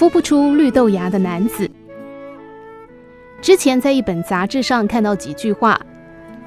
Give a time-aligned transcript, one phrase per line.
[0.00, 1.70] 孵不出绿豆芽的男子。
[3.42, 5.78] 之前在一本杂志上看到几句话：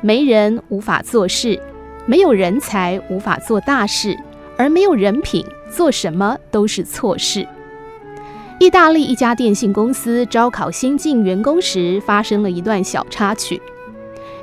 [0.01, 1.61] 没人无法做事，
[2.07, 4.17] 没有人才无法做大事，
[4.57, 7.47] 而没有人品，做什么都是错事。
[8.59, 13.61] 意大利一家电信公司招考新进员工时，发生了一段小插曲。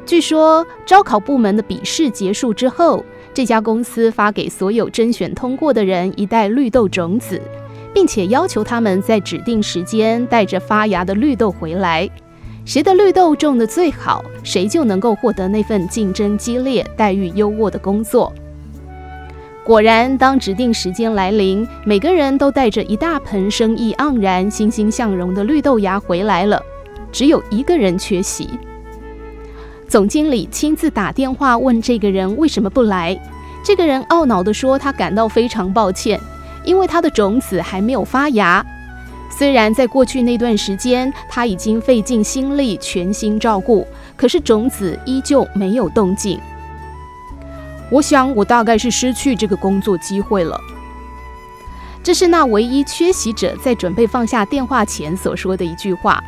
[0.07, 3.05] 据说，招考部门的笔试结束之后，
[3.35, 7.43] 这家公司发给所有甄选通过的人一袋绿豆种子，
[7.95, 12.09] 并且要求他们在指定时间带着发芽的绿豆回来。
[12.65, 18.33] 谁的绿豆种得最好，谁就能够获得那份竞争激烈、待遇优渥的工作。
[19.65, 26.63] 果然，当指定时间来临，每个人都带着一大盆生意盎然、欣欣向荣的绿豆芽回来了，
[27.13, 28.49] 只有一个人缺席。
[29.89, 33.19] 总经理亲自打电话问这个人为什么不来，
[33.65, 36.21] 这个人懊恼地说：“他感到非常抱歉，
[36.65, 38.65] 因为他的种子还没有发芽。”
[39.31, 46.39] 虽然在过去那段时间，他已经费尽心力全心照顾，可是种子依旧没有动静。
[47.91, 50.61] 我想，我大概是失去这个工作机会了。
[52.03, 56.23] 这是那唯一缺席者在准备放下电话前所说的一句话。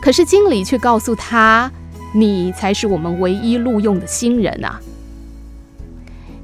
[0.00, 1.70] 可是经理却告诉他
[2.14, 4.80] ：“你才是我们唯一录用的新人啊！”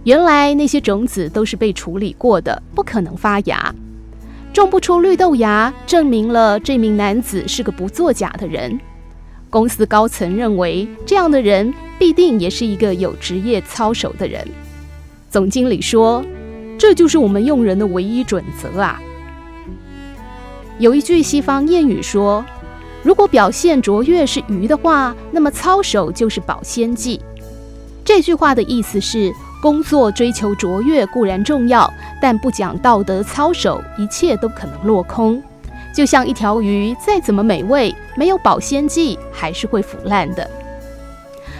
[0.04, 3.74] 原来那些种子都是被处理过的，不可能发芽。
[4.52, 8.80] 种不出绿豆芽，证明了这名男子是个不作假的人。
[9.50, 14.46] 公司高层认为，这样的人必定也是一个有职业操守的人。
[15.28, 16.24] 总经理说
[16.78, 19.00] ：“这就是我们用人的唯一准则啊。”
[20.78, 22.44] 有一句西方谚语说
[23.04, 27.20] ：“如果表现卓越是鱼的话，那么操守就是保鲜剂。”
[28.04, 35.42] 这句话的意思是，工作追求卓越固然重要，但不讲道德操守，一切都可能落空。
[35.94, 40.48] 就像一条鱼，再怎么美味，没有保鲜剂，还是会腐烂的。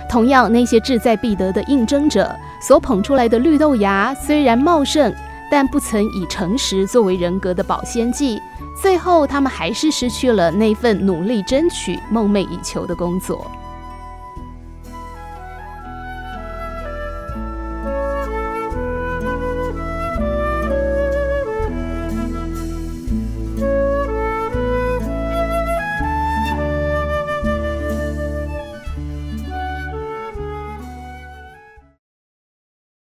[0.09, 5.13] 同样，那些志在必得的应征者所捧出来的绿豆芽，虽然茂盛，
[5.51, 8.41] 但不曾以诚实作为人格的保鲜剂，
[8.81, 13.51] 最后他们还是失去了那份努力争取、梦寐以求的工作。